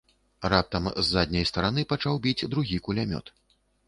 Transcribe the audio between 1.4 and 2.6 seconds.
стараны пачаў біць